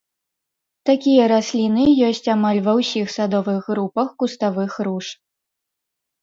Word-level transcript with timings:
Такія 0.89 1.23
расліны 1.33 1.85
ёсць 2.07 2.29
амаль 2.35 2.61
ва 2.69 2.73
ўсіх 2.79 3.11
садовых 3.17 3.61
групах 3.71 4.09
куставых 4.23 4.71
руж. 4.89 5.07